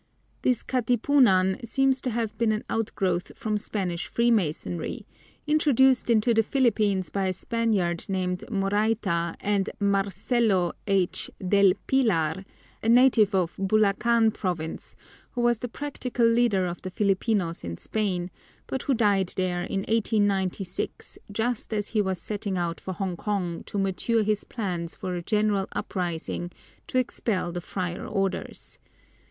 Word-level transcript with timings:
This 0.41 0.63
Katipunan 0.63 1.63
seems 1.63 2.01
to 2.01 2.09
have 2.09 2.35
been 2.39 2.51
an 2.51 2.63
outgrowth 2.71 3.37
from 3.37 3.59
Spanish 3.59 4.07
freemasonry, 4.07 5.05
introduced 5.45 6.09
into 6.09 6.33
the 6.33 6.41
Philippines 6.41 7.11
by 7.11 7.27
a 7.27 7.33
Spaniard 7.33 8.09
named 8.09 8.43
Morayta 8.49 9.35
and 9.39 9.69
Marcelo 9.79 10.73
H. 10.87 11.29
del 11.37 11.73
Pilar, 11.85 12.45
a 12.81 12.89
native 12.89 13.35
of 13.35 13.55
Bulacan 13.57 14.33
Province 14.33 14.95
who 15.33 15.41
was 15.41 15.59
the 15.59 15.67
practical 15.67 16.25
leader 16.25 16.65
of 16.65 16.81
the 16.81 16.89
Filipinos 16.89 17.63
in 17.63 17.77
Spain, 17.77 18.31
but 18.65 18.81
who 18.81 18.95
died 18.95 19.31
there 19.35 19.61
in 19.61 19.81
1896 19.81 21.19
just 21.31 21.71
as 21.75 21.89
he 21.89 22.01
was 22.01 22.17
setting 22.19 22.57
out 22.57 22.79
for 22.79 22.95
Hongkong 22.95 23.63
to 23.67 23.77
mature 23.77 24.23
his 24.23 24.45
plans 24.45 24.95
for 24.95 25.13
a 25.15 25.21
general 25.21 25.67
uprising 25.73 26.51
to 26.87 26.97
expel 26.97 27.51
the 27.51 27.61
friar 27.61 28.07
orders. 28.07 28.79